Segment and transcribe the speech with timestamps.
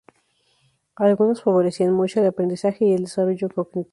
[0.95, 3.89] Algunas favorecían mucho el aprendizaje y el desarrollo cognitivo.